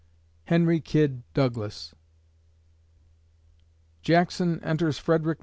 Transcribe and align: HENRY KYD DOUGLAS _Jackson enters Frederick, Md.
HENRY 0.45 0.81
KYD 0.81 1.21
DOUGLAS 1.35 1.93
_Jackson 4.03 4.59
enters 4.65 4.97
Frederick, 4.97 5.37
Md. 5.37 5.39